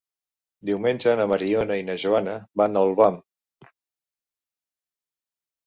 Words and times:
Diumenge 0.69 1.13
na 1.19 1.27
Mariona 1.31 1.77
i 1.83 1.83
na 1.91 1.97
Joana 2.05 2.35
van 2.63 2.81
a 2.83 2.85
Olvan. 2.89 3.21